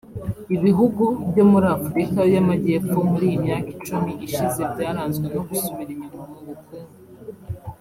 Ibihugu 0.55 1.03
byo 1.29 1.43
muri 1.51 1.67
Afurika 1.77 2.19
y’Amajyepfo 2.33 2.97
muri 3.09 3.23
iyi 3.29 3.37
myaka 3.45 3.69
icumi 3.75 4.11
ishize 4.27 4.61
byaranzwe 4.73 5.25
no 5.33 5.41
gusubira 5.49 5.89
inyuma 5.95 6.23
mu 6.31 6.39
bukungu 6.45 6.81